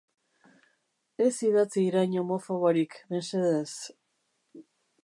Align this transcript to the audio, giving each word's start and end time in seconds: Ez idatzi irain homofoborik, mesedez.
Ez 1.25 1.29
idatzi 1.49 1.85
irain 1.91 2.17
homofoborik, 2.23 2.99
mesedez. 3.13 3.71